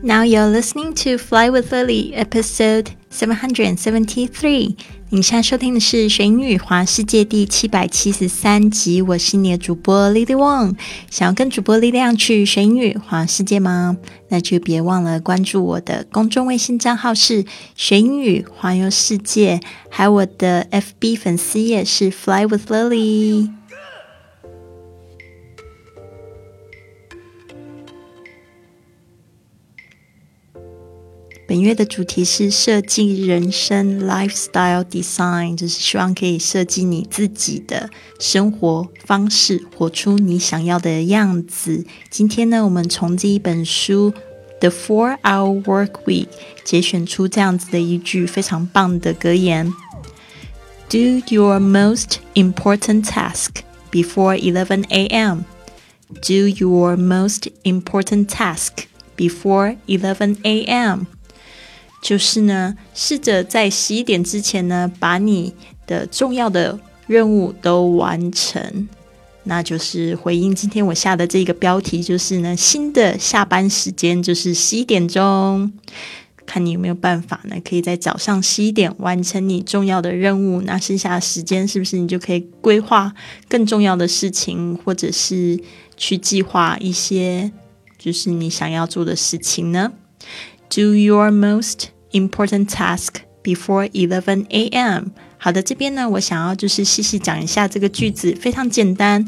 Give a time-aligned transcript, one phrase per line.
[0.00, 4.76] Now you're listening to Fly with Lily, episode seven hundred and seventy-three.
[5.10, 9.02] 您现在收听的是《学英语华世界》第七百七十三集。
[9.02, 10.76] 我是你的主播 Lily Wong。
[11.10, 13.96] 想要跟主播力量去学英语华世界吗？
[14.28, 17.44] 那就别忘了关注我的公众微信账号是
[17.74, 19.58] “学英语环游世界”，
[19.90, 23.57] 还有我的 FB 粉丝页是 “Fly with Lily”。
[31.47, 41.85] 本月的主题是设计人生 （lifestyle design），就是希望可以设计你自己的生活方式，活出你想要的样子。
[42.09, 44.11] 今天呢，我们从这一本书《
[44.61, 46.27] The Four Hour Work Week》
[46.63, 49.73] 节选出这样子的一句非常棒的格言：“
[50.89, 53.49] Do your most important task
[53.91, 55.41] before 11 a.m.
[56.21, 58.85] Do your most important task
[59.17, 61.07] before 11 a.m.”
[62.00, 65.54] 就是呢，试着在十一点之前呢，把你
[65.86, 68.88] 的重要的任务都完成。
[69.44, 75.72] 那就是回应今天我下的这个标题，就是呢，新的下班时间就是十一点钟。
[76.44, 80.62] 看你有没有办法呢，可以在早上十一点完成你重要的任务。
[80.62, 83.12] 那剩下的时间是不是你就可以规划
[83.48, 85.60] 更重要的事情，或者是
[85.96, 87.52] 去计划一些
[87.98, 89.92] 就是你想要做的事情呢
[90.69, 95.09] ？Do your most important task before 11 a.m.
[95.37, 99.23] 好的，这边呢，我想要就是细细讲一下这个句子，非常简单。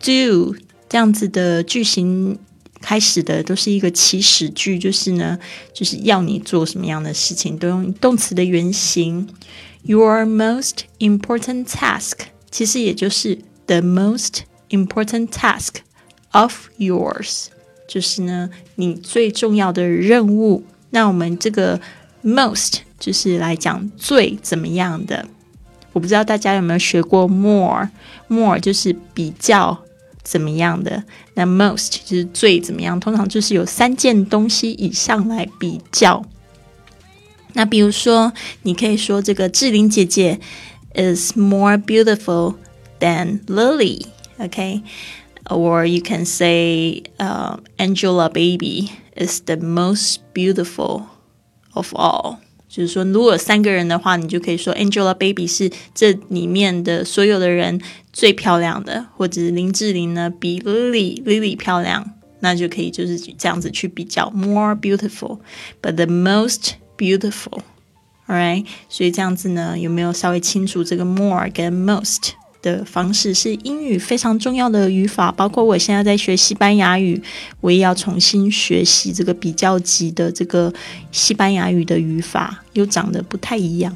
[0.00, 0.54] Do
[0.88, 2.38] 这样子的句型
[2.82, 5.38] 开始的都是一个祈使句，就是呢，
[5.72, 9.26] 就是要你做什么样的事情，都用动词的原形。
[9.82, 12.12] Your most important task
[12.50, 15.76] 其实也就是 the most important task
[16.32, 17.46] of yours，
[17.88, 20.64] 就是呢，你最重要的任务。
[20.91, 21.79] 那我们这个
[22.23, 25.25] most 就是来讲最怎么样的。
[25.93, 29.77] 我不知道大家有没有学过 more，more 就是比较
[30.23, 31.03] 怎么样的。
[31.33, 36.23] 那 most 就是最怎么样，通常就是有三件东西以上来比较。
[37.53, 38.31] 那比如说，
[38.61, 40.39] 你可以說這個志玲姐姐
[40.93, 42.55] is more beautiful
[42.99, 44.83] than Lily，OK？Or
[45.87, 51.02] you can say, uh, Angelababy is the most beautiful
[51.72, 52.36] of all。
[52.68, 57.80] 就是说，如果三个人的话，你就可以说 Angelababy 是这里面的所有的人
[58.12, 62.10] 最漂亮的，或者是林志玲呢比 Lily Lily 漂亮，
[62.40, 68.66] 那就可以就是这样子去比较 more beautiful，but the most beautiful，alright？
[68.88, 72.32] 所以这样子呢，有没有稍微清楚这个 more 跟 most？
[72.61, 77.21] 的方式是英语非常重要的语法，包括我现在在学西班牙语，
[77.61, 80.73] 我也要重新学习这个比较级的这个
[81.11, 83.95] 西班牙语的语法，又长得不太一样。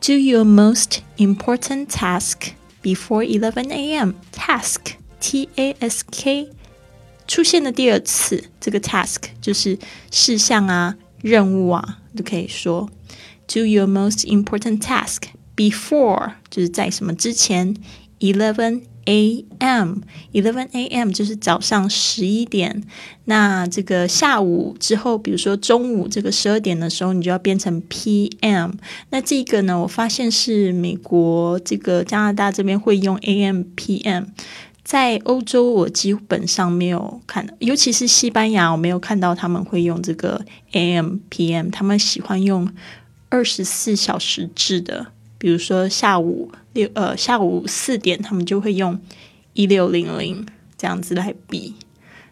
[0.00, 2.52] Do your most important task
[2.82, 4.12] before 11 a.m.
[4.34, 4.80] Task,
[5.20, 6.48] T-A-S-K，
[7.26, 9.78] 出现的第二次，这个 task 就是
[10.10, 12.90] 事项啊、任务啊，都可以说
[13.46, 15.22] Do your most important task。
[15.56, 17.76] Before 就是在什么之前
[18.20, 21.10] ，eleven a.m.，eleven a.m.
[21.10, 22.82] 就是早上十一点。
[23.26, 28.72] 那这个下午之后，比如说中午这个十二点的时候，你就要变成 p.m.
[29.10, 33.62] 那这个呢，我发现是美国这个加拿大这边会用 a.m.
[33.76, 34.24] p.m.
[34.82, 41.18] 在欧洲我基本上没有看，尤其是西班牙，我没有看到他们会用这个 a.m.
[41.28, 41.70] p.m.
[41.70, 42.68] 他们喜欢用
[43.28, 45.08] 二十四小时制的。
[45.44, 48.98] 比如说下午六呃下午四点，他们就会用
[49.52, 50.46] 一六零零
[50.78, 51.74] 这样子来比。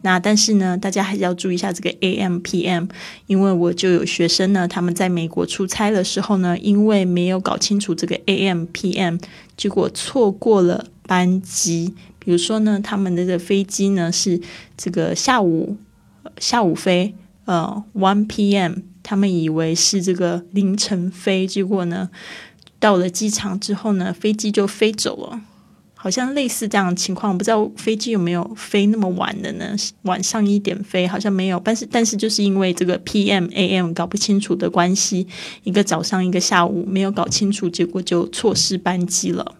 [0.00, 2.88] 那但是呢，大家还是要注意一下这个 AM PM，
[3.26, 9.20] 因为我就有学生呢，他们在美国出差的时候呢，因为没有搞清楚这个 AM PM，
[9.54, 11.92] 结果错过了班机。
[12.18, 14.40] 比如说呢，他们的这个飞机呢是
[14.78, 15.76] 这个下午
[16.38, 17.14] 下午飞，
[17.44, 22.08] 呃 one PM，他们以为是这个凌晨飞，结果呢。
[22.84, 25.40] 到了机场之后呢，飞机就飞走了，
[25.94, 29.74] 好像类似这样的情况，不知道飞机有没有飞那么晚的呢？
[30.02, 35.26] 晚上一点飞好像没有，但是但是就是因为这个 P M A M 搞不清楚的关系，
[35.62, 39.54] 一个早上一个下午没有搞清楚，结果就错失班机了。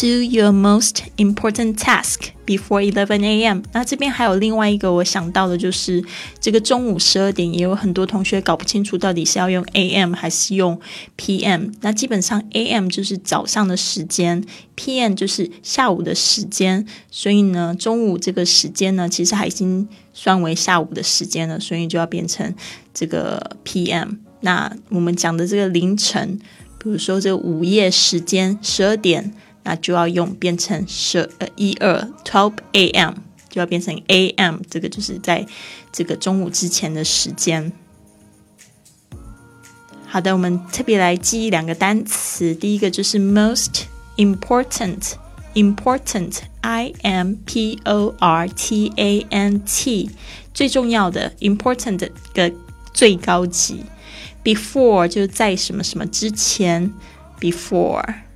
[0.00, 3.60] Do your most important task before eleven a.m.
[3.74, 6.02] 那这边还有另外一个我想到的就是
[6.40, 10.14] 这个中午十二点，也有很多同学搞不清楚到底是要用 a.m.
[10.14, 10.80] 还是用
[11.16, 11.66] p.m.
[11.82, 12.88] 那基本上 a.m.
[12.88, 14.42] 就是早上的时间
[14.74, 15.12] ，p.m.
[15.12, 22.54] 就是下午的时间，所以呢，中午这个时间呢，其实还已经算为下午的时间了，所以就要变成
[22.94, 24.12] 这个 p.m.
[24.40, 26.40] 那我们讲的这个凌晨，
[26.82, 29.34] 比如说这个午夜时间十二点。
[29.62, 33.14] 那就要用变成十呃一二 twelve a.m.
[33.48, 34.56] 就要变成 a.m.
[34.70, 35.46] 这个就是在
[35.92, 37.72] 这个中午之前的时间。
[40.06, 43.82] 好的，我们特别来记忆两个单词，第一个就是 most
[44.16, 50.10] important，important i m p o r t a n t
[50.52, 52.52] 最重要的 important 的
[52.92, 53.84] 最高级
[54.42, 56.92] ，before 就在什么什么之前
[57.38, 58.29] ，before。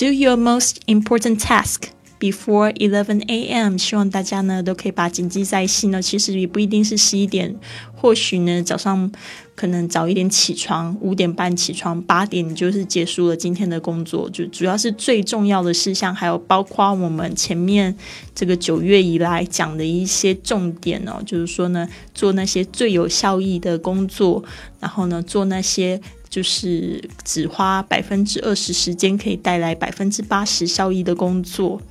[0.00, 3.76] Do your most important task before eleven a.m.
[3.76, 6.00] 希望大家呢都可以把谨记在心呢。
[6.00, 7.54] 其实也不一定是十一点，
[7.94, 9.12] 或许呢早上
[9.54, 14.30] 可能早一点起床，五点半起床，八点就是结束了今天的工作。
[14.30, 17.94] 就主要是最重要的事项，还有包括我们前面
[18.34, 24.42] 这个九月以来讲的一些重点哦，就是说呢，做那些最有效益的工作，
[24.78, 26.00] 然后呢，做那些。
[26.30, 31.82] 就是只花百分之二十时间，可以带来百分之八十效益的工作。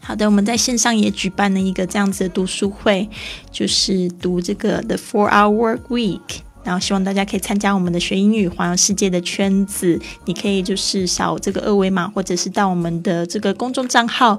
[0.00, 3.08] 好的，我们在线上也举办了一个这样子的读书会，
[3.52, 9.98] 就是读这个 The Four Hour Week，然后希望大家可以参加我们的学英语环游世界的圈子。
[10.26, 14.38] 你可以就是扫这个二维码，或者是到我们的这个公众账号。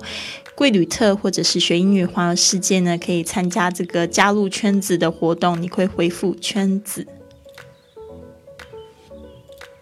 [0.53, 5.59] 贵旅特或者是学英语环游世界呢，可以参加这个加入圈子的活动。
[5.59, 7.07] 你可以回复圈子。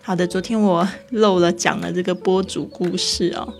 [0.09, 3.53] 好的，昨天我漏了讲了这个播主故事哦。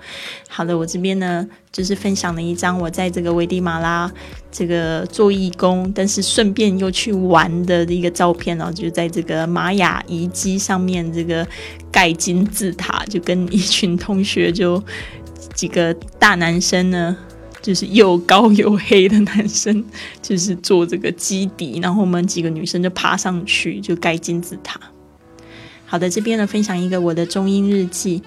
[0.48, 4.12] 好的，我这边呢就是分享了一张我在这个危地马拉
[4.52, 11.48] 这个做义工，但是顺便又去玩的一个照片哦，就在这个玛雅遗迹上面这个
[11.92, 14.84] 盖金字塔，就跟一群同学就。
[15.54, 17.16] 几个大男生呢，
[17.62, 19.86] 就是又高又黑的男生，
[20.20, 24.80] 就是做这个基底，然后我们几个女生就爬上去就盖金字塔。
[25.89, 28.23] 好的，这边呢分享一个我的中英日记。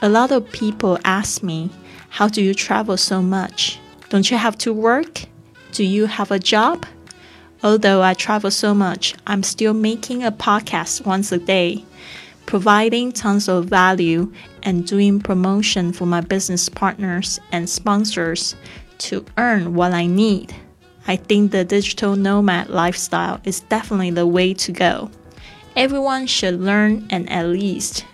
[0.00, 1.70] A lot of people ask me,
[2.18, 3.76] "How do you travel so much?
[4.10, 5.24] Don't you have to work?
[5.72, 6.82] Do you have a job?"
[7.62, 11.84] Although I travel so much, I'm still making a podcast once a day
[12.44, 14.30] providing tons of value
[14.62, 18.54] and doing promotion for my business partners and sponsors
[18.98, 20.54] to earn what I need.
[21.08, 25.10] I think the digital nomad lifestyle is definitely the way to go.
[25.74, 28.04] Everyone should learn and at least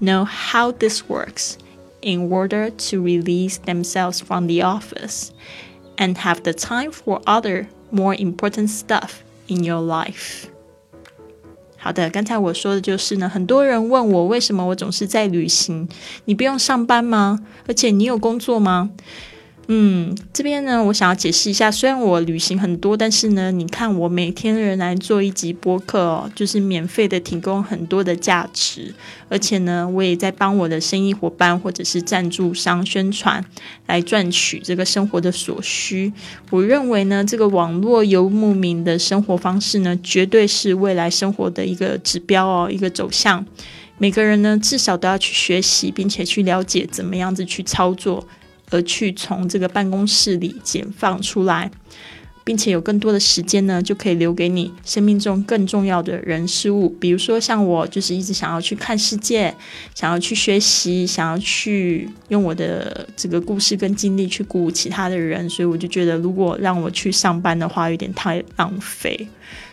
[0.00, 1.56] know how this works
[2.00, 5.32] in order to release themselves from the office
[5.98, 10.46] and have the time for other more important stuff in your life.
[11.76, 15.88] 好的，刚才我说的就是呢，很多人问我为什么我总是在旅行，
[16.24, 17.40] 你不用上班吗？
[17.66, 18.90] 而且你有工作吗？
[19.67, 21.71] 嗯，这边呢，我想要解释一下。
[21.71, 28.93] 虽然我旅行很多，但是呢，你看我每天仍然做一集播客哦，就是免费的提供很多的价值，
[29.27, 33.43] 而且呢，我也在帮我的生意伙伴或者是赞助商宣传，
[33.87, 36.13] 来赚取这个生活的所需。
[36.51, 43.43] 我认为呢，这个网络游牧民的生活方式呢，绝对是未来生活的一个指标哦，一个走向。
[43.97, 48.27] 每个人呢，至少都要去学习，并且去了解怎么样子去操作。
[48.71, 51.69] 而去从这个办公室里解放出来，
[52.43, 56.89] 并且有更多的时间呢，就可以留给你生命中更重要的人事物。
[56.99, 59.53] 比如说，像我就是一直想要去看世界，
[59.95, 65.49] 想要去学习，想要去用我的这个故事跟经历去鼓舞其他的人。
[65.49, 69.27] 所以我就觉得，如果让我去上班的话，有点太浪费。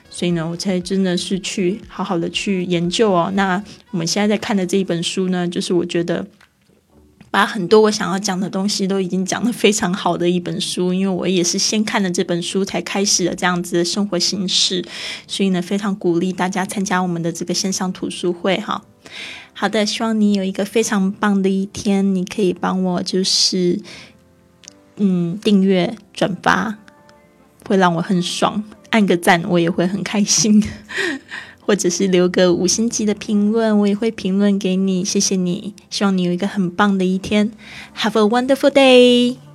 [0.09, 3.31] 所以呢，我才真的是去好好的去研究哦。
[3.35, 6.27] 那我们现在在看的这一本书呢，就是我觉得。
[7.33, 14.85] 把很多我想要讲的东西都已经讲得非常好的一本书，因为我也是先看了这本书才开始了这样子的生活形式，
[15.27, 18.85] 所以呢，非常鼓励大家参加我们的这个线上图书会哈。
[19.55, 23.81] 好的，希望你有一个非常棒的一天，你可以帮我就是
[24.97, 26.77] 嗯订阅转发，
[27.67, 30.63] 会让我很爽，按个赞我也会很开心。
[31.65, 35.75] 或者是留个五星级的评论，我也会评论给你，谢谢你。
[35.89, 37.51] 希望你有一个很棒的一天
[37.97, 39.52] ，Have a wonderful day。